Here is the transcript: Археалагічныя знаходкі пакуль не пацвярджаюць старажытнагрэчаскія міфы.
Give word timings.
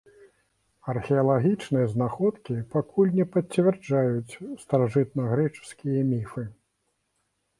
Археалагічныя 0.93 1.89
знаходкі 1.93 2.55
пакуль 2.75 3.11
не 3.19 3.25
пацвярджаюць 3.35 4.39
старажытнагрэчаскія 4.63 6.01
міфы. 6.11 6.43